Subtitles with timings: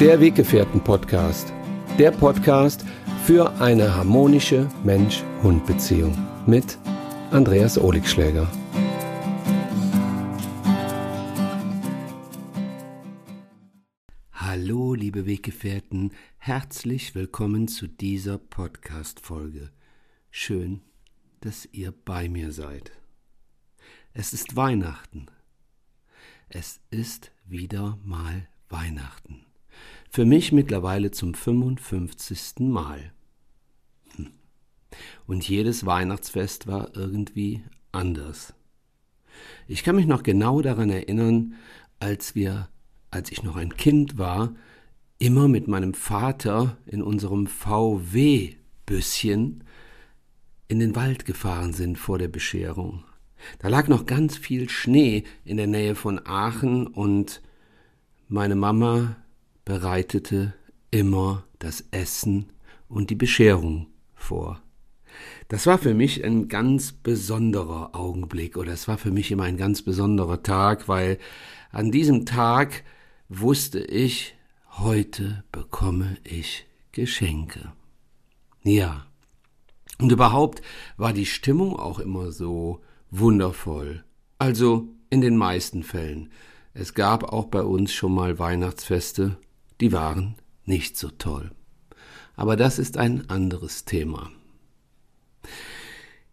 [0.00, 1.52] Der Weggefährten-Podcast.
[1.98, 2.86] Der Podcast
[3.26, 6.78] für eine harmonische Mensch-Hund-Beziehung mit
[7.30, 8.50] Andreas Oligschläger.
[14.32, 19.70] Hallo, liebe Weggefährten, herzlich willkommen zu dieser Podcast-Folge.
[20.30, 20.80] Schön,
[21.40, 22.90] dass ihr bei mir seid.
[24.14, 25.26] Es ist Weihnachten.
[26.48, 29.44] Es ist wieder mal Weihnachten.
[30.12, 32.54] Für mich mittlerweile zum 55.
[32.58, 33.12] Mal.
[34.16, 34.32] Hm.
[35.28, 38.54] Und jedes Weihnachtsfest war irgendwie anders.
[39.68, 41.54] Ich kann mich noch genau daran erinnern,
[42.00, 42.68] als wir,
[43.12, 44.52] als ich noch ein Kind war,
[45.20, 49.62] immer mit meinem Vater in unserem VW-Büsschen
[50.66, 53.04] in den Wald gefahren sind vor der Bescherung.
[53.60, 57.42] Da lag noch ganz viel Schnee in der Nähe von Aachen und
[58.26, 59.14] meine Mama
[59.70, 60.52] bereitete
[60.90, 62.46] immer das Essen
[62.88, 64.60] und die Bescherung vor.
[65.46, 69.56] Das war für mich ein ganz besonderer Augenblick oder es war für mich immer ein
[69.56, 71.18] ganz besonderer Tag, weil
[71.70, 72.82] an diesem Tag
[73.28, 74.34] wusste ich,
[74.70, 77.70] heute bekomme ich Geschenke.
[78.64, 79.06] Ja.
[80.00, 80.62] Und überhaupt
[80.96, 82.80] war die Stimmung auch immer so
[83.12, 84.02] wundervoll.
[84.36, 86.32] Also in den meisten Fällen.
[86.74, 89.36] Es gab auch bei uns schon mal Weihnachtsfeste,
[89.80, 91.50] die waren nicht so toll.
[92.36, 94.30] Aber das ist ein anderes Thema.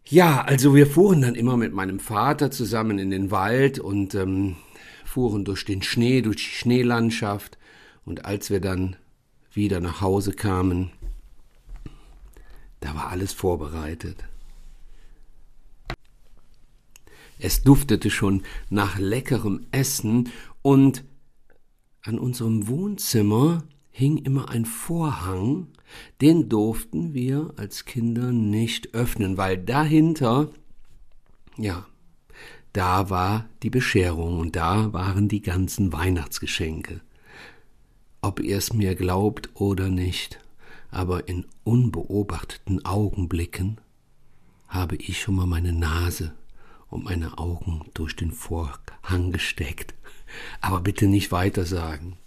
[0.05, 4.55] Ja, also wir fuhren dann immer mit meinem Vater zusammen in den Wald und ähm,
[5.03, 7.57] fuhren durch den Schnee, durch die Schneelandschaft.
[8.05, 8.95] Und als wir dann
[9.51, 10.91] wieder nach Hause kamen,
[12.79, 14.23] da war alles vorbereitet.
[17.39, 20.29] Es duftete schon nach leckerem Essen
[20.61, 21.03] und
[22.07, 25.67] an unserem Wohnzimmer hing immer ein Vorhang,
[26.21, 30.49] den durften wir als Kinder nicht öffnen, weil dahinter,
[31.57, 31.85] ja,
[32.73, 37.01] da war die Bescherung und da waren die ganzen Weihnachtsgeschenke.
[38.21, 40.39] Ob ihr es mir glaubt oder nicht,
[40.91, 43.81] aber in unbeobachteten Augenblicken
[44.67, 46.33] habe ich schon mal meine Nase
[46.89, 49.93] und meine Augen durch den Vorhang gesteckt.
[50.61, 52.17] Aber bitte nicht weiter sagen.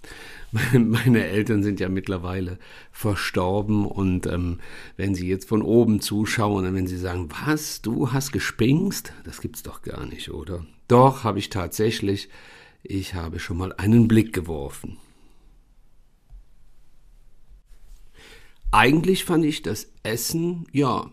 [0.73, 2.59] Meine Eltern sind ja mittlerweile
[2.91, 4.59] verstorben und ähm,
[4.97, 9.13] wenn sie jetzt von oben zuschauen und wenn sie sagen, was, du hast gespingst?
[9.25, 10.67] Das gibt's doch gar nicht, oder?
[10.89, 12.29] Doch, habe ich tatsächlich.
[12.83, 14.97] Ich habe schon mal einen Blick geworfen.
[18.73, 21.11] Eigentlich fand ich das Essen, ja,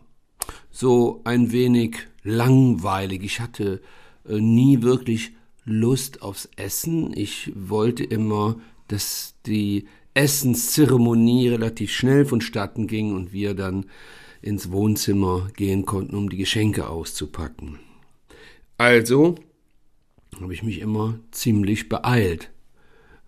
[0.72, 3.24] so ein wenig langweilig.
[3.24, 3.82] Ich hatte
[4.28, 5.32] äh, nie wirklich
[5.66, 7.12] Lust aufs Essen.
[7.16, 8.58] Ich wollte immer,
[8.88, 13.86] dass die Essenszeremonie relativ schnell vonstatten ging und wir dann
[14.42, 17.80] ins Wohnzimmer gehen konnten, um die Geschenke auszupacken.
[18.78, 19.36] Also
[20.42, 22.52] habe ich mich immer ziemlich beeilt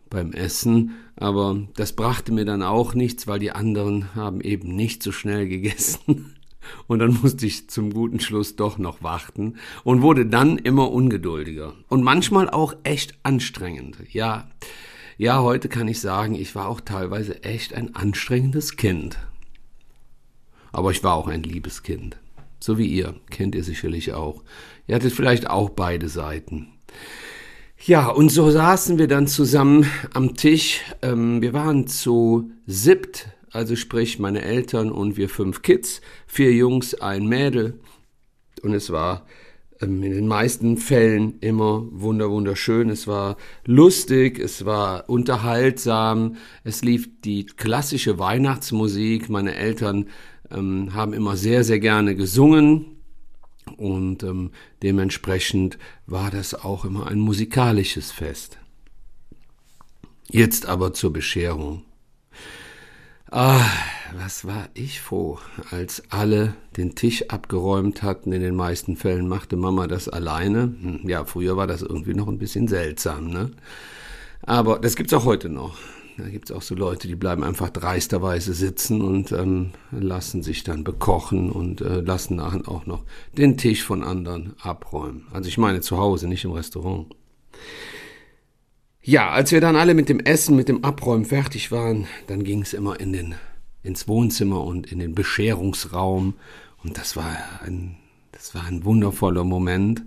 [0.10, 5.04] beim Essen, aber das brachte mir dann auch nichts, weil die anderen haben eben nicht
[5.04, 6.39] so schnell gegessen.
[6.88, 11.74] Und dann musste ich zum guten Schluss doch noch warten und wurde dann immer ungeduldiger.
[11.88, 13.98] Und manchmal auch echt anstrengend.
[14.12, 14.50] Ja,
[15.18, 19.18] ja, heute kann ich sagen, ich war auch teilweise echt ein anstrengendes Kind.
[20.72, 22.18] Aber ich war auch ein liebes Kind.
[22.60, 24.44] So wie ihr, kennt ihr sicherlich auch.
[24.88, 26.68] Ihr hattet vielleicht auch beide Seiten.
[27.86, 30.82] Ja, und so saßen wir dann zusammen am Tisch.
[31.02, 36.96] Ähm, wir waren zu siebt also sprich meine Eltern und wir fünf Kids, vier Jungs,
[36.96, 37.80] ein Mädel.
[38.62, 39.26] Und es war
[39.82, 42.90] ähm, in den meisten Fällen immer wunder wunderschön.
[42.90, 49.30] Es war lustig, es war unterhaltsam, es lief die klassische Weihnachtsmusik.
[49.30, 50.08] Meine Eltern
[50.52, 52.98] ähm, haben immer sehr, sehr gerne gesungen.
[53.78, 55.78] Und ähm, dementsprechend
[56.08, 58.58] war das auch immer ein musikalisches Fest.
[60.32, 61.84] Jetzt aber zur Bescherung.
[63.32, 63.64] Ah,
[64.18, 65.38] was war ich froh,
[65.70, 68.32] als alle den Tisch abgeräumt hatten.
[68.32, 70.74] In den meisten Fällen machte Mama das alleine.
[70.82, 73.52] Hm, ja, früher war das irgendwie noch ein bisschen seltsam, ne?
[74.42, 75.78] Aber das gibt's auch heute noch.
[76.18, 80.84] Da gibt's auch so Leute, die bleiben einfach dreisterweise sitzen und ähm, lassen sich dann
[80.84, 83.04] bekochen und äh, lassen nachher auch noch
[83.38, 85.28] den Tisch von anderen abräumen.
[85.32, 87.16] Also ich meine zu Hause, nicht im Restaurant.
[89.10, 92.62] Ja, als wir dann alle mit dem Essen, mit dem Abräumen fertig waren, dann ging
[92.62, 93.34] es immer in den,
[93.82, 96.36] ins Wohnzimmer und in den Bescherungsraum.
[96.84, 97.36] Und das war
[97.66, 97.96] ein,
[98.32, 100.04] das war ein wundervoller Moment.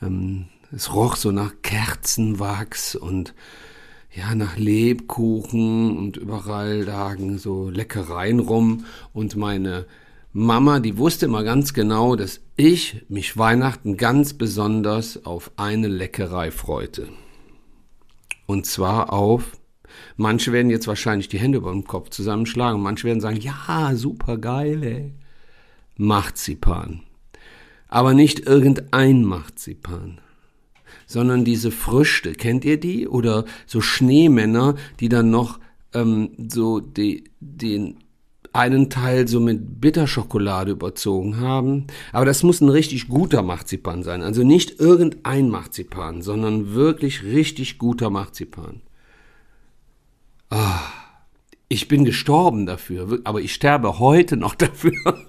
[0.00, 3.34] Ähm, es roch so nach Kerzenwachs und
[4.16, 9.84] ja, nach Lebkuchen und überall lagen so Leckereien rum und meine
[10.32, 16.50] Mama, die wusste immer ganz genau, dass ich mich Weihnachten ganz besonders auf eine Leckerei
[16.50, 17.10] freute.
[18.48, 19.58] Und zwar auf,
[20.16, 24.38] manche werden jetzt wahrscheinlich die Hände über den Kopf zusammenschlagen, manche werden sagen, ja, super
[24.38, 25.12] geil, ey.
[25.98, 27.02] Marzipan.
[27.88, 30.20] Aber nicht irgendein Marzipan
[31.08, 32.32] sondern diese Früchte.
[32.32, 33.08] Kennt ihr die?
[33.08, 35.58] Oder so Schneemänner, die dann noch
[35.94, 37.96] ähm, so die, den
[38.58, 41.86] einen Teil so mit Bitterschokolade überzogen haben.
[42.12, 44.22] Aber das muss ein richtig guter Marzipan sein.
[44.22, 48.80] Also nicht irgendein Marzipan, sondern wirklich richtig guter Marzipan.
[50.50, 50.80] Ah,
[51.68, 55.24] ich bin gestorben dafür, aber ich sterbe heute noch dafür.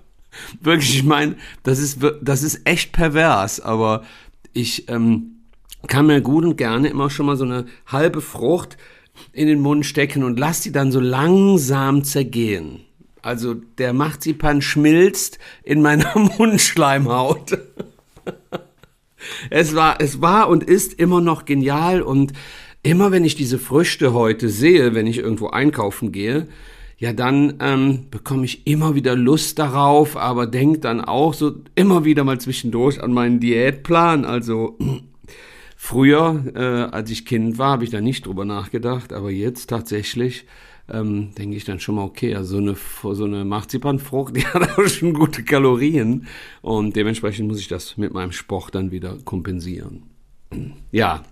[0.61, 4.03] wirklich, ich meine, das ist, das ist echt pervers, aber
[4.53, 5.39] ich, ähm,
[5.87, 8.77] kann mir gut und gerne immer schon mal so eine halbe Frucht
[9.33, 12.81] in den Mund stecken und lass die dann so langsam zergehen.
[13.21, 17.57] Also der Marzipan schmilzt in meiner Mundschleimhaut.
[19.49, 22.33] es war, es war und ist immer noch genial und
[22.83, 26.47] immer wenn ich diese Früchte heute sehe, wenn ich irgendwo einkaufen gehe,
[26.97, 32.03] ja, dann ähm, bekomme ich immer wieder Lust darauf, aber denk dann auch so immer
[32.03, 34.25] wieder mal zwischendurch an meinen Diätplan.
[34.25, 34.77] Also
[35.81, 40.45] Früher, äh, als ich Kind war, habe ich da nicht drüber nachgedacht, aber jetzt tatsächlich
[40.91, 44.77] ähm, denke ich dann schon mal, okay, also so eine, so eine Marzipanfrucht, die hat
[44.77, 46.27] auch schon gute Kalorien
[46.61, 50.03] und dementsprechend muss ich das mit meinem Sport dann wieder kompensieren.
[50.91, 51.23] Ja,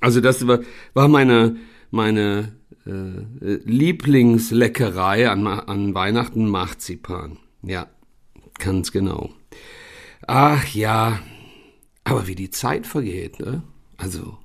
[0.00, 0.60] also das war,
[0.94, 1.56] war meine,
[1.90, 2.52] meine
[2.86, 7.38] äh, Lieblingsleckerei an, an Weihnachten Marzipan.
[7.62, 7.88] Ja,
[8.58, 9.30] ganz genau.
[10.26, 11.18] Ach ja,
[12.04, 13.62] aber wie die Zeit vergeht, ne?
[13.96, 14.38] Also.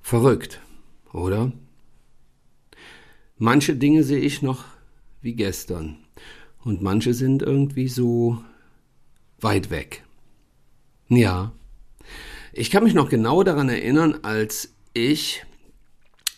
[0.00, 0.60] Verrückt,
[1.12, 1.52] oder?
[3.38, 4.64] Manche Dinge sehe ich noch
[5.20, 5.98] wie gestern
[6.64, 8.42] und manche sind irgendwie so
[9.40, 10.04] weit weg.
[11.08, 11.52] Ja,
[12.52, 15.44] ich kann mich noch genau daran erinnern, als ich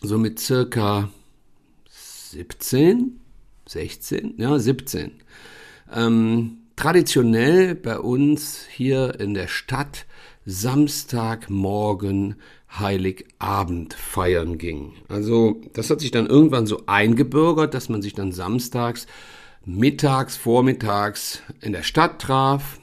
[0.00, 1.10] so mit circa
[1.88, 3.20] 17,
[3.66, 5.12] 16, ja 17,
[5.92, 10.06] ähm, traditionell bei uns hier in der Stadt
[10.44, 12.36] Samstagmorgen
[12.78, 14.94] Heiligabend feiern ging.
[15.08, 19.06] Also das hat sich dann irgendwann so eingebürgert, dass man sich dann samstags,
[19.64, 22.80] mittags, vormittags in der Stadt traf,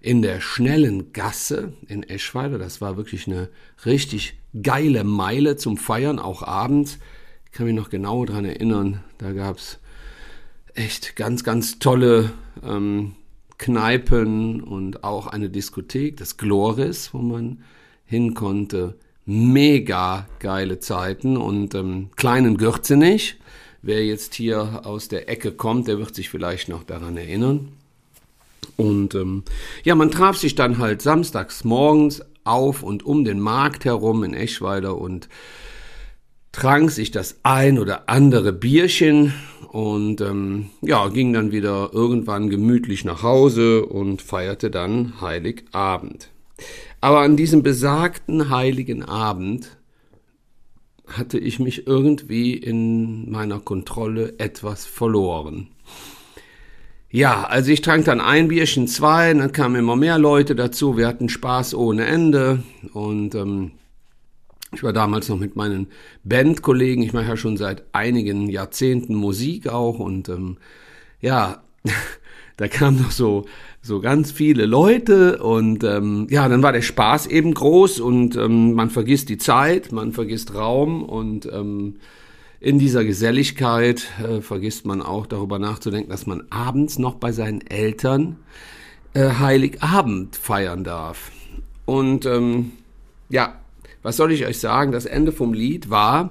[0.00, 2.58] in der schnellen Gasse in Eschweiler.
[2.58, 3.48] Das war wirklich eine
[3.86, 6.98] richtig geile Meile zum Feiern, auch abends.
[7.46, 9.78] Ich kann mich noch genau daran erinnern, da gab's
[10.74, 12.32] echt ganz, ganz tolle
[12.64, 13.14] ähm,
[13.58, 17.62] Kneipen und auch eine Diskothek, das Gloris, wo man
[18.04, 18.98] hin konnte.
[19.24, 23.36] Mega geile Zeiten und ähm, kleinen Gürzenich.
[23.82, 27.68] Wer jetzt hier aus der Ecke kommt, der wird sich vielleicht noch daran erinnern.
[28.76, 29.44] Und ähm,
[29.84, 34.34] ja, man traf sich dann halt samstags morgens auf und um den Markt herum in
[34.34, 35.28] Eschweiler und
[36.52, 39.34] trank sich das ein oder andere Bierchen
[39.68, 46.28] und ähm, ja, ging dann wieder irgendwann gemütlich nach Hause und feierte dann Heiligabend.
[47.02, 49.76] Aber an diesem besagten heiligen Abend
[51.08, 55.66] hatte ich mich irgendwie in meiner Kontrolle etwas verloren.
[57.10, 61.08] Ja, also ich trank dann ein Bierchen, zwei, dann kamen immer mehr Leute dazu, wir
[61.08, 62.62] hatten Spaß ohne Ende.
[62.92, 63.72] Und ähm,
[64.72, 65.88] ich war damals noch mit meinen
[66.22, 69.98] Bandkollegen, ich mache ja schon seit einigen Jahrzehnten Musik auch.
[69.98, 70.56] Und ähm,
[71.20, 71.64] ja,
[72.56, 73.46] da kamen noch so
[73.82, 78.74] so ganz viele Leute und ähm, ja, dann war der Spaß eben groß und ähm,
[78.74, 81.96] man vergisst die Zeit, man vergisst Raum und ähm,
[82.60, 87.60] in dieser Geselligkeit äh, vergisst man auch darüber nachzudenken, dass man abends noch bei seinen
[87.60, 88.36] Eltern
[89.14, 91.32] äh, Heiligabend feiern darf.
[91.84, 92.70] Und ähm,
[93.28, 93.60] ja,
[94.04, 94.92] was soll ich euch sagen?
[94.92, 96.30] Das Ende vom Lied war,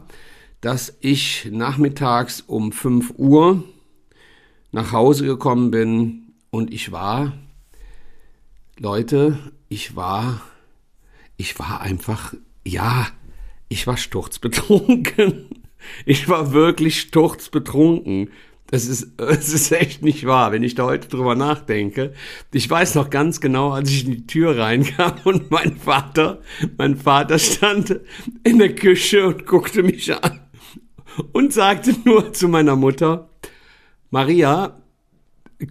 [0.62, 3.66] dass ich nachmittags um 5 Uhr
[4.72, 7.34] nach Hause gekommen bin und ich war,
[8.78, 9.38] Leute,
[9.70, 10.42] ich war,
[11.38, 12.34] ich war einfach,
[12.66, 13.08] ja,
[13.70, 15.50] ich war sturzbetrunken.
[16.06, 18.30] Ich war wirklich sturzbetrunken.
[18.68, 22.14] Das ist, es ist echt nicht wahr, wenn ich da heute drüber nachdenke.
[22.54, 26.42] Ich weiß noch ganz genau, als ich in die Tür reinkam und mein Vater,
[26.78, 28.00] mein Vater stand
[28.44, 30.40] in der Küche und guckte mich an
[31.34, 33.31] und sagte nur zu meiner Mutter,
[34.12, 34.78] Maria,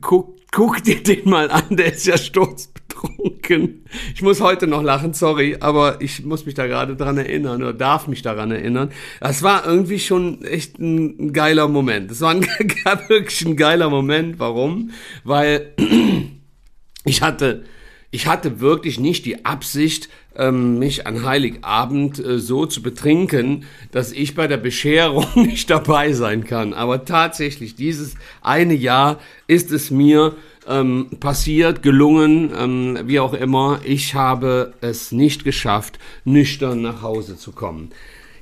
[0.00, 3.84] guck, guck dir den mal an, der ist ja sturzbetrunken.
[4.14, 7.74] Ich muss heute noch lachen, sorry, aber ich muss mich da gerade dran erinnern oder
[7.74, 8.92] darf mich daran erinnern.
[9.20, 12.10] Das war irgendwie schon echt ein, geiler Moment.
[12.10, 12.40] Das war ein,
[13.08, 14.38] wirklich ein geiler Moment.
[14.38, 14.90] Warum?
[15.22, 15.74] Weil
[17.04, 17.64] ich hatte,
[18.10, 24.12] ich hatte wirklich nicht die Absicht, ähm, mich an Heiligabend äh, so zu betrinken, dass
[24.12, 26.72] ich bei der Bescherung nicht dabei sein kann.
[26.72, 33.80] Aber tatsächlich, dieses eine Jahr ist es mir ähm, passiert, gelungen, ähm, wie auch immer.
[33.84, 37.90] Ich habe es nicht geschafft, nüchtern nach Hause zu kommen.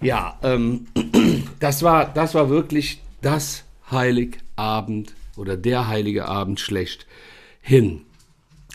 [0.01, 0.87] Ja, ähm,
[1.61, 7.07] das war, das war wirklich das Heiligabend oder der heilige Abend schlecht
[7.61, 8.03] hin.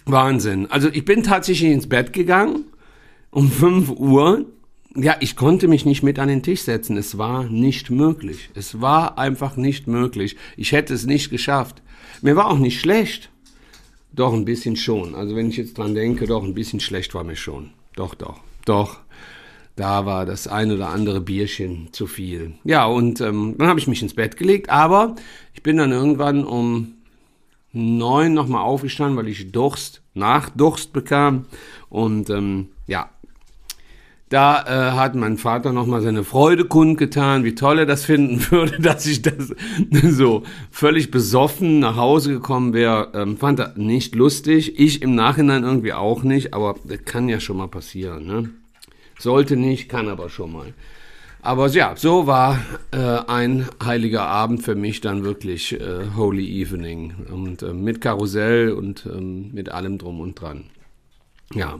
[0.05, 0.69] Wahnsinn.
[0.69, 2.65] Also ich bin tatsächlich ins Bett gegangen
[3.33, 4.45] um 5 Uhr.
[4.95, 6.97] Ja, ich konnte mich nicht mit an den Tisch setzen.
[6.97, 8.49] Es war nicht möglich.
[8.53, 10.37] Es war einfach nicht möglich.
[10.55, 11.81] Ich hätte es nicht geschafft.
[12.21, 13.31] Mir war auch nicht schlecht.
[14.11, 15.15] Doch, ein bisschen schon.
[15.15, 17.71] Also wenn ich jetzt dran denke, doch, ein bisschen schlecht war mir schon.
[17.95, 18.99] Doch, doch, doch.
[19.75, 22.53] Da war das ein oder andere Bierchen zu viel.
[22.63, 25.15] Ja, und ähm, dann habe ich mich ins Bett gelegt, aber
[25.55, 26.93] ich bin dann irgendwann um
[27.71, 31.45] neun nochmal aufgestanden, weil ich Durst, Nachdurst bekam.
[31.89, 33.09] Und ähm, ja,
[34.33, 38.81] da äh, hat mein Vater nochmal seine Freude kundgetan, wie toll er das finden würde,
[38.81, 39.53] dass ich das
[40.09, 43.11] so völlig besoffen nach Hause gekommen wäre.
[43.13, 44.79] Ähm, fand er nicht lustig.
[44.79, 48.25] Ich im Nachhinein irgendwie auch nicht, aber das kann ja schon mal passieren.
[48.25, 48.49] Ne?
[49.19, 50.73] Sollte nicht, kann aber schon mal.
[51.43, 52.59] Aber ja, so war
[52.91, 57.13] äh, ein heiliger Abend für mich dann wirklich äh, Holy Evening.
[57.31, 60.63] Und äh, mit Karussell und ähm, mit allem drum und dran.
[61.53, 61.77] Ja,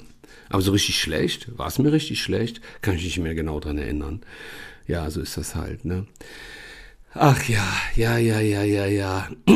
[0.49, 3.77] aber so richtig schlecht, war es mir richtig schlecht, kann ich nicht mehr genau dran
[3.77, 4.21] erinnern.
[4.87, 6.05] Ja, so ist das halt, ne?
[7.13, 9.29] Ach ja, ja, ja, ja, ja, ja.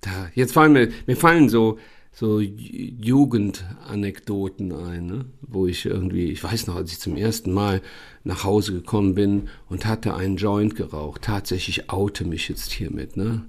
[0.00, 1.78] da, jetzt fallen mir, mir fallen so,
[2.12, 5.26] so Jugendanekdoten ein, ne?
[5.42, 7.82] wo ich irgendwie, ich weiß noch, als ich zum ersten Mal
[8.24, 13.44] nach Hause gekommen bin und hatte einen Joint geraucht, tatsächlich oute mich jetzt hiermit, ne?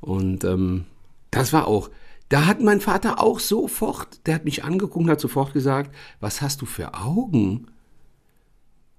[0.00, 0.84] Und ähm,
[1.30, 1.90] das war auch,
[2.28, 6.40] da hat mein Vater auch sofort, der hat mich angeguckt und hat sofort gesagt, was
[6.40, 7.66] hast du für Augen?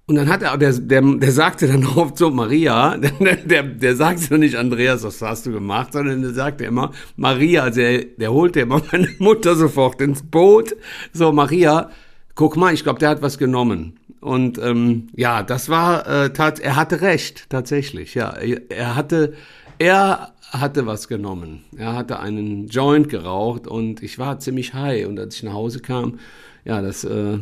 [0.08, 3.96] Und dann hat er, der, der, der sagte dann oft so, Maria, der, der, der
[3.96, 8.32] sagte nicht, Andreas, was hast du gemacht, sondern der sagte immer, Maria, also der, der
[8.32, 10.76] holte immer meine Mutter sofort ins Boot.
[11.12, 11.90] So, Maria,
[12.36, 13.98] guck mal, ich glaube, der hat was genommen.
[14.20, 18.14] Und ähm, ja, das war, äh, tat, er hatte recht, tatsächlich.
[18.14, 19.34] Ja, er hatte,
[19.78, 21.64] er hatte was genommen.
[21.76, 25.06] Er hatte einen Joint geraucht und ich war ziemlich high.
[25.06, 26.18] Und als ich nach Hause kam,
[26.64, 27.38] ja, das äh,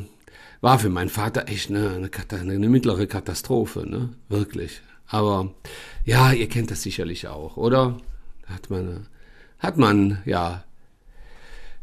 [0.60, 2.10] war für meinen Vater echt eine, eine,
[2.52, 4.10] eine mittlere Katastrophe, ne?
[4.28, 4.80] Wirklich.
[5.06, 5.52] Aber
[6.04, 7.98] ja, ihr kennt das sicherlich auch, oder?
[8.46, 9.06] Hat man,
[9.58, 10.64] hat man, ja,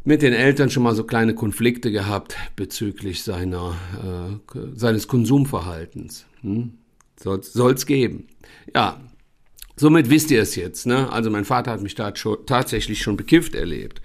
[0.04, 6.26] mit den Eltern schon mal so kleine Konflikte gehabt bezüglich seiner, äh, seines Konsumverhaltens.
[6.42, 6.74] Hm?
[7.18, 8.28] Soll es geben.
[8.74, 9.00] Ja,
[9.82, 10.86] Somit wisst ihr es jetzt.
[10.86, 11.12] Ne?
[11.12, 14.00] Also mein Vater hat mich da schon, tatsächlich schon bekifft erlebt.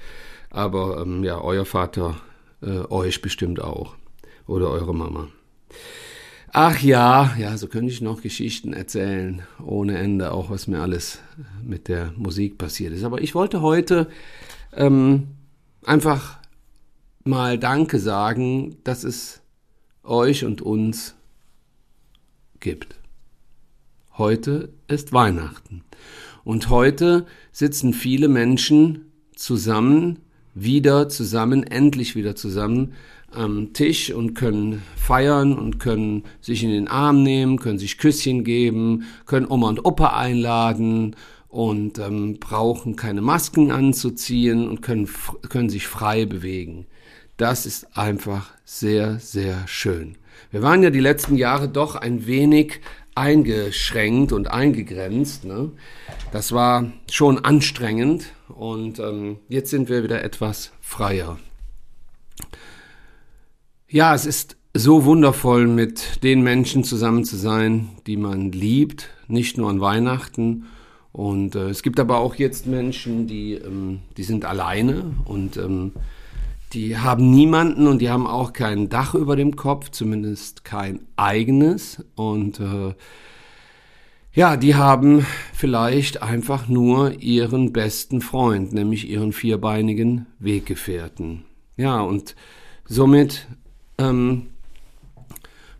[0.48, 2.16] Aber ähm, ja, euer Vater
[2.62, 3.94] äh, euch bestimmt auch.
[4.46, 5.28] Oder eure Mama.
[6.50, 11.18] Ach ja, ja, so könnte ich noch Geschichten erzählen, ohne Ende, auch was mir alles
[11.62, 13.04] mit der Musik passiert ist.
[13.04, 14.08] Aber ich wollte heute
[14.72, 15.26] ähm,
[15.84, 16.38] einfach
[17.22, 19.42] mal Danke sagen, dass es
[20.04, 21.14] euch und uns
[22.60, 22.96] gibt.
[24.18, 25.82] Heute ist Weihnachten.
[26.42, 30.20] Und heute sitzen viele Menschen zusammen,
[30.54, 32.94] wieder zusammen, endlich wieder zusammen
[33.30, 38.42] am Tisch und können feiern und können sich in den Arm nehmen, können sich Küsschen
[38.42, 41.14] geben, können Oma und Opa einladen
[41.48, 45.10] und ähm, brauchen keine Masken anzuziehen und können,
[45.50, 46.86] können sich frei bewegen.
[47.36, 50.16] Das ist einfach sehr, sehr schön.
[50.50, 52.80] Wir waren ja die letzten Jahre doch ein wenig
[53.16, 55.44] eingeschränkt und eingegrenzt.
[55.44, 55.72] Ne?
[56.32, 61.38] Das war schon anstrengend und ähm, jetzt sind wir wieder etwas freier.
[63.88, 69.56] Ja, es ist so wundervoll, mit den Menschen zusammen zu sein, die man liebt, nicht
[69.56, 70.66] nur an Weihnachten.
[71.12, 75.92] Und äh, es gibt aber auch jetzt Menschen, die, ähm, die sind alleine und ähm,
[76.76, 82.04] die haben niemanden und die haben auch kein Dach über dem Kopf, zumindest kein eigenes.
[82.16, 82.94] Und äh,
[84.34, 91.44] ja, die haben vielleicht einfach nur ihren besten Freund, nämlich ihren vierbeinigen Weggefährten.
[91.78, 92.36] Ja, und
[92.84, 93.46] somit
[93.96, 94.48] ähm,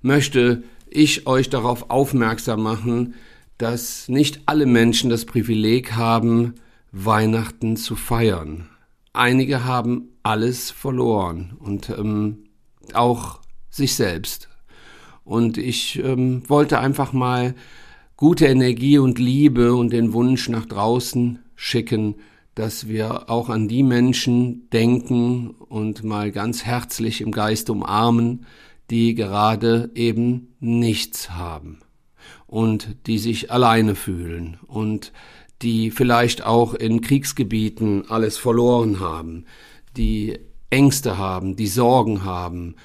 [0.01, 3.17] möchte ich euch darauf aufmerksam machen,
[3.59, 6.55] dass nicht alle Menschen das Privileg haben,
[6.91, 8.71] Weihnachten zu feiern.
[9.17, 12.45] Einige haben alles verloren und ähm,
[12.93, 14.49] auch sich selbst.
[15.25, 17.55] Und ich ähm, wollte einfach mal
[18.17, 22.17] gute Energie und Liebe und den Wunsch nach draußen schicken,
[22.55, 28.47] dass wir auch an die Menschen denken und mal ganz herzlich im Geist umarmen,
[28.91, 31.81] die gerade eben nichts haben
[32.47, 35.13] und die sich alleine fühlen und
[35.63, 39.47] die vielleicht auch in Kriegsgebieten alles verloren haben,
[39.97, 40.39] die
[40.71, 42.77] Ängste haben, die Sorgen haben,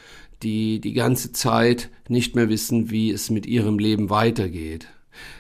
[0.44, 4.88] die die ganze Zeit nicht mehr wissen, wie es mit ihrem Leben weitergeht.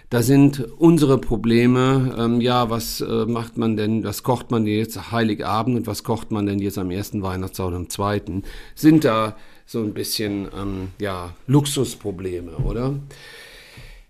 [0.10, 5.12] Da sind unsere Probleme, ähm, ja, was äh, macht man denn, was kocht man jetzt
[5.12, 8.44] Heiligabend und was kocht man denn jetzt am ersten Weihnachtstag und am zweiten,
[8.76, 12.96] sind da so ein bisschen, ähm, ja, Luxusprobleme, oder?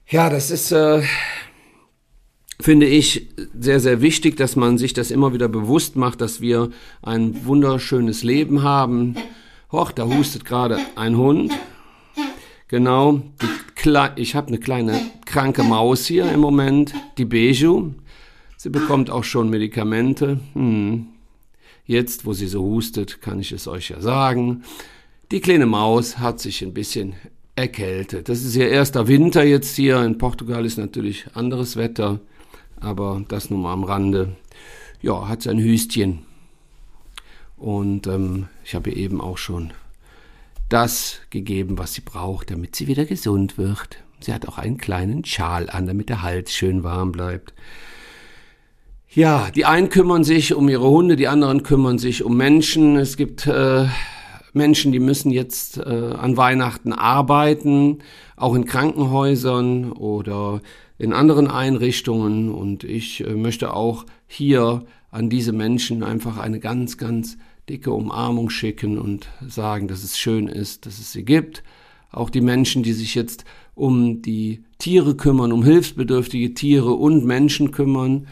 [0.07, 1.03] Ja, das ist, äh,
[2.61, 3.27] finde ich
[3.59, 6.69] sehr, sehr wichtig, dass man sich das immer wieder bewusst macht, dass wir
[7.01, 9.15] ein wunderschönes Leben haben.
[9.71, 11.53] Hoch, da hustet gerade ein Hund.
[12.67, 13.21] Genau,
[14.15, 17.91] ich habe eine kleine kranke Maus hier im Moment, die Beju.
[18.57, 20.39] Sie bekommt auch schon Medikamente.
[20.53, 21.07] Hm.
[21.85, 24.63] Jetzt, wo sie so hustet, kann ich es euch ja sagen.
[25.31, 27.15] Die kleine Maus hat sich ein bisschen
[27.55, 28.29] erkältet.
[28.29, 30.01] Das ist ihr erster Winter jetzt hier.
[30.03, 32.19] In Portugal ist natürlich anderes Wetter
[32.81, 34.35] aber das nur mal am Rande.
[35.01, 36.25] Ja, hat sein Hüstchen.
[37.57, 39.71] Und ähm, ich habe ihr eben auch schon
[40.69, 43.97] das gegeben, was sie braucht, damit sie wieder gesund wird.
[44.19, 47.53] Sie hat auch einen kleinen Schal an, damit der Hals schön warm bleibt.
[49.13, 52.95] Ja, die einen kümmern sich um ihre Hunde, die anderen kümmern sich um Menschen.
[52.95, 53.87] Es gibt äh,
[54.53, 57.99] Menschen, die müssen jetzt äh, an Weihnachten arbeiten,
[58.37, 60.61] auch in Krankenhäusern oder
[61.01, 62.49] in anderen Einrichtungen.
[62.49, 68.51] Und ich äh, möchte auch hier an diese Menschen einfach eine ganz, ganz dicke Umarmung
[68.51, 71.63] schicken und sagen, dass es schön ist, dass es sie gibt.
[72.11, 77.71] Auch die Menschen, die sich jetzt um die Tiere kümmern, um hilfsbedürftige Tiere und Menschen
[77.71, 78.27] kümmern,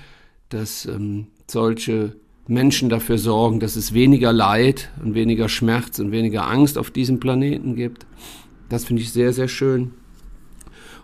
[0.49, 2.17] dass ähm, solche
[2.47, 7.19] Menschen dafür sorgen, dass es weniger Leid und weniger Schmerz und weniger Angst auf diesem
[7.19, 8.05] Planeten gibt.
[8.69, 9.91] Das finde ich sehr, sehr schön.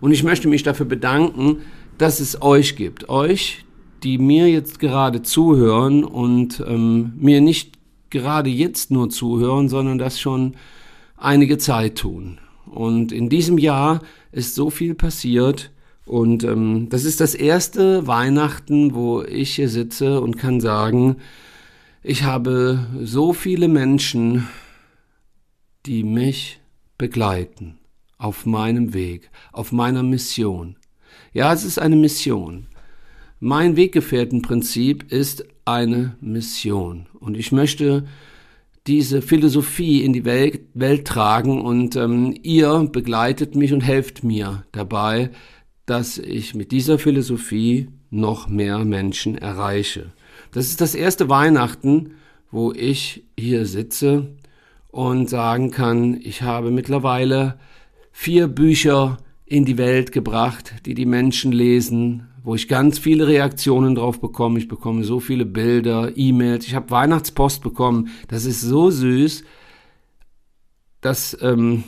[0.02, 1.58] Und ich möchte mich dafür bedanken,
[1.98, 3.10] dass es euch gibt.
[3.10, 3.66] Euch,
[4.04, 7.74] die mir jetzt gerade zuhören und ähm, mir nicht
[8.10, 10.56] gerade jetzt nur zuhören, sondern das schon
[11.18, 12.38] einige Zeit tun.
[12.66, 15.72] Und in diesem Jahr ist so viel passiert.
[16.06, 21.18] Und ähm, das ist das erste Weihnachten, wo ich hier sitze und kann sagen,
[22.04, 24.48] ich habe so viele Menschen,
[25.86, 26.60] die mich
[26.98, 27.80] begleiten
[28.26, 30.78] auf meinem Weg, auf meiner Mission.
[31.32, 32.66] Ja, es ist eine Mission.
[33.40, 37.06] Mein Weggefährtenprinzip ist eine Mission.
[37.20, 38.08] Und ich möchte
[38.88, 44.64] diese Philosophie in die Welt, Welt tragen und ähm, ihr begleitet mich und helft mir
[44.72, 45.30] dabei,
[45.86, 50.14] dass ich mit dieser Philosophie noch mehr Menschen erreiche.
[50.52, 52.16] Das ist das erste Weihnachten,
[52.50, 54.36] wo ich hier sitze
[54.90, 57.60] und sagen kann, ich habe mittlerweile
[58.18, 63.94] vier Bücher in die Welt gebracht, die die Menschen lesen, wo ich ganz viele Reaktionen
[63.94, 64.58] drauf bekomme.
[64.58, 66.66] Ich bekomme so viele Bilder, E-Mails.
[66.66, 68.08] Ich habe Weihnachtspost bekommen.
[68.30, 69.44] Das ist so süß,
[71.02, 71.84] dass ähm,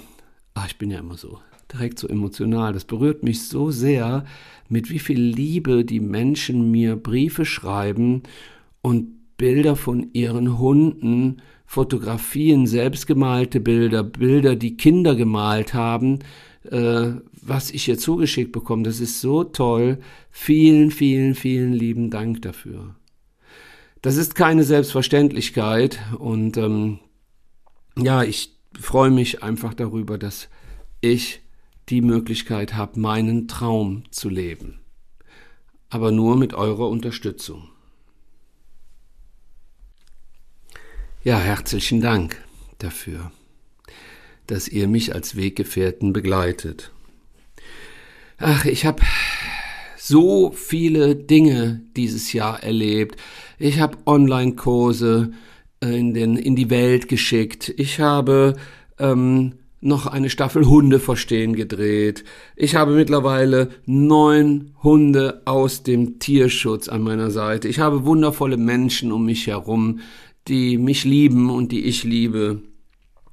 [0.54, 1.40] ach, ich bin ja immer so
[1.72, 2.74] direkt so emotional.
[2.74, 4.26] Das berührt mich so sehr,
[4.68, 8.24] mit wie viel Liebe die Menschen mir Briefe schreiben
[8.82, 16.20] und Bilder von ihren Hunden Fotografien, selbstgemalte Bilder, Bilder, die Kinder gemalt haben,
[16.64, 18.84] äh, was ich hier zugeschickt bekomme.
[18.84, 20.00] Das ist so toll.
[20.32, 22.96] Vielen, vielen, vielen lieben Dank dafür.
[24.02, 27.00] Das ist keine Selbstverständlichkeit und ähm,
[27.98, 30.50] ja, ich freue mich einfach darüber, dass
[31.02, 31.42] ich
[31.90, 34.80] die Möglichkeit habe, meinen Traum zu leben.
[35.90, 37.70] Aber nur mit eurer Unterstützung.
[41.28, 42.42] Ja, herzlichen Dank
[42.80, 43.34] dafür,
[44.48, 46.94] dass ihr mich als Weggefährten begleitet.
[48.38, 49.04] Ach, ich habe
[49.98, 53.20] so viele Dinge dieses Jahr erlebt.
[53.60, 55.34] Ich habe Online-Kurse
[55.82, 57.74] in, in die Welt geschickt.
[57.76, 58.56] Ich habe
[58.98, 62.24] ähm, noch eine Staffel Hunde verstehen gedreht.
[62.56, 67.68] Ich habe mittlerweile neun Hunde aus dem Tierschutz an meiner Seite.
[67.68, 70.00] Ich habe wundervolle Menschen um mich herum,
[70.48, 72.62] die mich lieben und die ich liebe.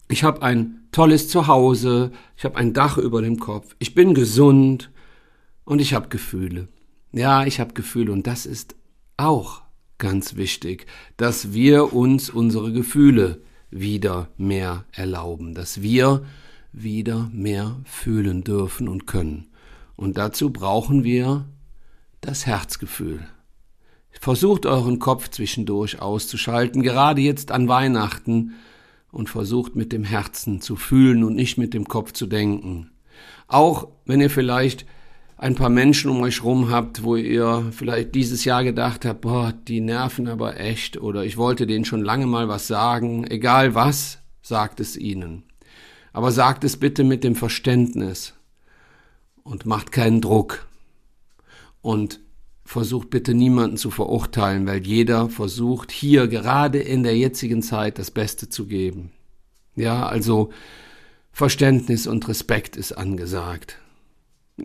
[0.09, 4.90] Ich habe ein tolles Zuhause, ich habe ein Dach über dem Kopf, ich bin gesund
[5.64, 6.68] und ich habe Gefühle.
[7.12, 8.74] Ja, ich habe Gefühle und das ist
[9.16, 9.62] auch
[9.98, 16.24] ganz wichtig, dass wir uns unsere Gefühle wieder mehr erlauben, dass wir
[16.72, 19.46] wieder mehr fühlen dürfen und können.
[19.96, 21.46] Und dazu brauchen wir
[22.20, 23.27] das Herzgefühl.
[24.20, 28.55] Versucht euren Kopf zwischendurch auszuschalten, gerade jetzt an Weihnachten,
[29.14, 32.90] und versucht mit dem Herzen zu fühlen und nicht mit dem Kopf zu denken.
[33.46, 34.87] Auch wenn ihr vielleicht
[35.37, 39.53] ein paar Menschen um euch rum habt, wo ihr vielleicht dieses Jahr gedacht habt, boah,
[39.53, 44.18] die nerven aber echt oder ich wollte denen schon lange mal was sagen, egal was,
[44.42, 45.44] sagt es ihnen.
[46.12, 48.35] Aber sagt es bitte mit dem Verständnis
[49.44, 50.66] und macht keinen Druck
[51.83, 52.20] und
[52.75, 58.11] versucht bitte niemanden zu verurteilen, weil jeder versucht hier gerade in der jetzigen Zeit das
[58.11, 59.13] Beste zu geben.
[59.77, 60.51] Ja, also
[61.31, 63.79] Verständnis und Respekt ist angesagt.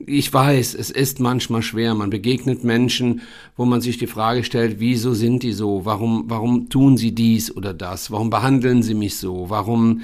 [0.08, 1.94] Ich weiß, es ist manchmal schwer.
[1.94, 3.22] Man begegnet Menschen,
[3.56, 5.86] wo man sich die Frage stellt, wieso sind die so?
[5.86, 8.10] Warum, warum tun sie dies oder das?
[8.10, 9.52] Warum behandeln sie mich so?
[9.52, 10.02] Warum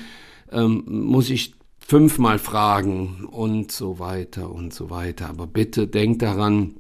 [0.52, 5.28] ähm, muss ich fünfmal fragen und so weiter und so weiter?
[5.28, 6.76] Aber bitte denkt daran,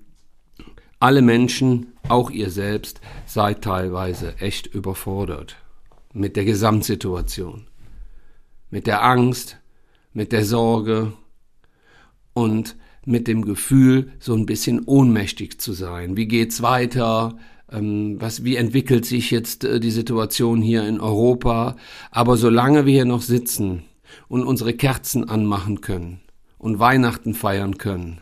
[1.00, 5.58] alle Menschen, auch ihr selbst, seid teilweise echt überfordert
[6.14, 7.68] mit der Gesamtsituation,
[8.70, 9.58] mit der Angst,
[10.14, 11.14] mit der Sorge
[12.34, 16.18] und mit dem Gefühl, so ein bisschen ohnmächtig zu sein.
[16.18, 17.38] Wie geht's weiter?
[17.72, 21.76] Ähm, was, wie entwickelt sich jetzt äh, die Situation hier in Europa?
[22.12, 23.84] Aber solange wir hier noch sitzen
[24.28, 26.22] und unsere Kerzen anmachen können
[26.58, 28.22] und Weihnachten feiern können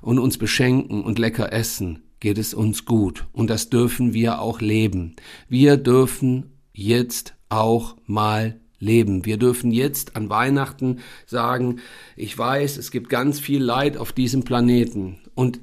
[0.00, 3.26] und uns beschenken und lecker essen, geht es uns gut.
[3.32, 5.16] Und das dürfen wir auch leben.
[5.48, 9.24] Wir dürfen jetzt auch mal leben.
[9.24, 11.80] Wir dürfen jetzt an Weihnachten sagen,
[12.16, 15.18] ich weiß, es gibt ganz viel Leid auf diesem Planeten.
[15.34, 15.60] Und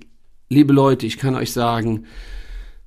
[0.50, 2.06] liebe Leute, ich kann euch sagen,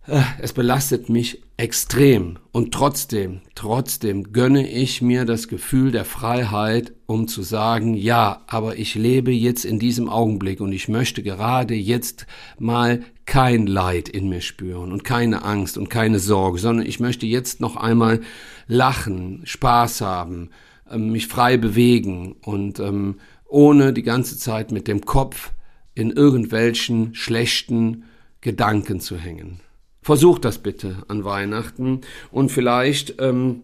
[0.06, 6.92] äh, es belastet mich extrem und trotzdem, trotzdem gönne ich mir das Gefühl der Freiheit,
[7.06, 11.74] um zu sagen, ja, aber ich lebe jetzt in diesem Augenblick und ich möchte gerade
[11.74, 12.26] jetzt
[12.58, 17.26] mal kein Leid in mir spüren und keine Angst und keine Sorge, sondern ich möchte
[17.26, 18.20] jetzt noch einmal
[18.66, 20.50] lachen, Spaß haben,
[20.90, 23.16] ähm, mich frei bewegen und ähm,
[23.48, 25.52] ohne die ganze Zeit mit dem Kopf
[25.94, 28.04] in irgendwelchen schlechten
[28.42, 29.60] Gedanken zu hängen.
[30.06, 33.62] Versucht das bitte an Weihnachten und vielleicht ähm,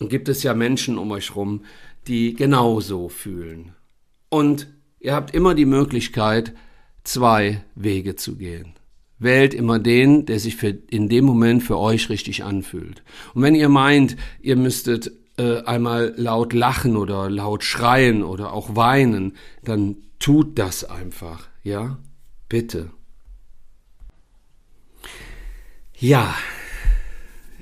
[0.00, 1.64] gibt es ja Menschen um euch rum,
[2.06, 3.72] die genauso fühlen.
[4.28, 4.66] Und
[5.00, 6.52] ihr habt immer die Möglichkeit,
[7.04, 8.74] zwei Wege zu gehen.
[9.18, 13.02] Wählt immer den, der sich für, in dem Moment für euch richtig anfühlt.
[13.32, 18.76] Und wenn ihr meint, ihr müsstet äh, einmal laut lachen oder laut schreien oder auch
[18.76, 21.96] weinen, dann tut das einfach, ja?
[22.50, 22.90] Bitte.
[26.02, 26.34] Ja,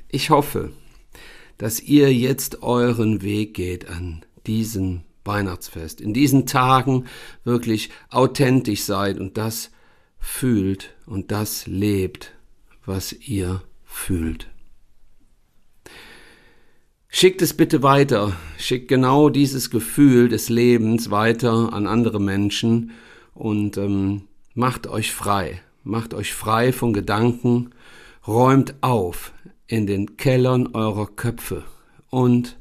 [0.09, 0.71] ich hoffe,
[1.59, 7.05] dass ihr jetzt euren Weg geht an diesem Weihnachtsfest, in diesen Tagen
[7.43, 9.69] wirklich authentisch seid und das
[10.17, 12.33] fühlt und das lebt,
[12.83, 14.47] was ihr fühlt.
[17.09, 22.89] Schickt es bitte weiter, schickt genau dieses Gefühl des Lebens weiter an andere Menschen
[23.35, 24.23] und ähm,
[24.55, 27.69] macht euch frei, macht euch frei von Gedanken,
[28.27, 29.33] räumt auf
[29.67, 31.63] in den Kellern eurer Köpfe
[32.09, 32.59] und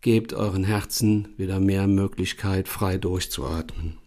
[0.00, 3.98] gebt euren Herzen wieder mehr Möglichkeit, frei durchzuatmen.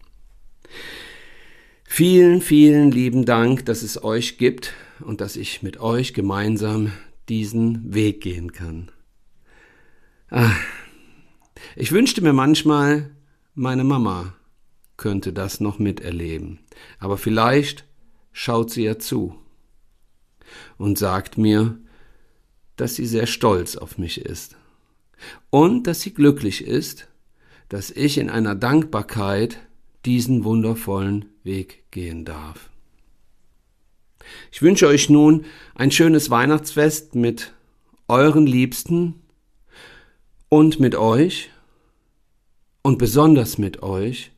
[1.84, 6.92] Vielen, vielen lieben Dank, dass es euch gibt und dass ich mit euch gemeinsam
[7.28, 8.90] diesen Weg gehen kann.
[10.30, 10.56] Ah,
[11.76, 13.10] ich wünschte mir manchmal,
[13.54, 14.34] meine Mama
[14.96, 16.58] könnte das noch miterleben,
[16.98, 17.84] aber vielleicht
[18.32, 19.38] schaut sie ja zu
[20.78, 21.78] und sagt mir,
[22.76, 24.56] dass sie sehr stolz auf mich ist
[25.50, 27.08] und dass sie glücklich ist,
[27.68, 29.58] dass ich in einer Dankbarkeit
[30.04, 32.70] diesen wundervollen Weg gehen darf.
[34.52, 37.52] Ich wünsche euch nun ein schönes Weihnachtsfest mit
[38.08, 39.22] euren Liebsten
[40.48, 41.50] und mit euch
[42.82, 44.32] und besonders mit euch.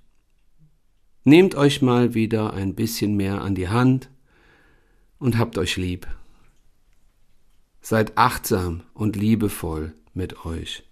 [1.24, 4.08] Nehmt euch mal wieder ein bisschen mehr an die Hand
[5.18, 6.06] und habt euch lieb.
[7.80, 10.82] Seid achtsam und liebevoll mit euch.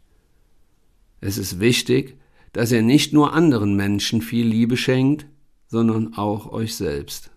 [1.21, 2.19] Es ist wichtig,
[2.53, 5.27] dass ihr nicht nur anderen Menschen viel Liebe schenkt,
[5.67, 7.31] sondern auch euch selbst.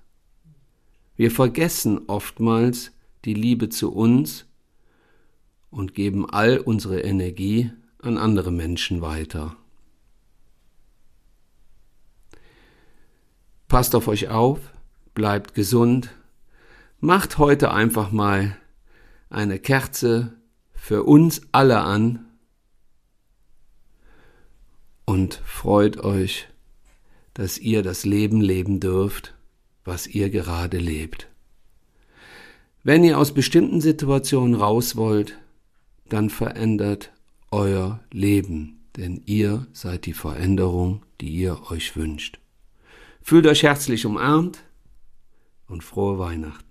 [1.16, 2.92] Wir vergessen oftmals
[3.26, 4.46] die Liebe zu uns
[5.72, 9.56] und geben all unsere Energie an andere Menschen weiter.
[13.68, 14.60] Passt auf euch auf,
[15.14, 16.12] bleibt gesund,
[17.00, 18.58] macht heute einfach mal
[19.30, 20.34] eine Kerze
[20.74, 22.26] für uns alle an
[25.06, 26.48] und freut euch,
[27.34, 29.36] dass ihr das Leben leben dürft,
[29.86, 31.28] was ihr gerade lebt.
[32.84, 35.38] Wenn ihr aus bestimmten Situationen raus wollt,
[36.10, 37.12] dann verändert
[37.52, 42.40] euer Leben, denn ihr seid die Veränderung, die ihr euch wünscht.
[43.22, 44.64] Fühlt euch herzlich umarmt
[45.68, 46.67] und frohe Weihnachten.